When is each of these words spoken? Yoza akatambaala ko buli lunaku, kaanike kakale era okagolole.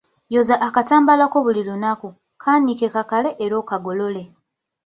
Yoza 0.33 0.55
akatambaala 0.67 1.25
ko 1.33 1.37
buli 1.45 1.61
lunaku, 1.69 2.07
kaanike 2.41 2.87
kakale 2.95 3.29
era 3.43 3.55
okagolole. 3.61 4.23